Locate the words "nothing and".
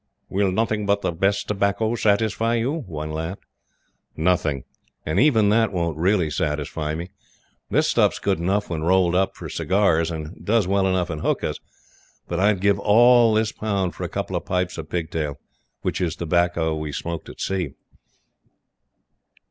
4.17-5.19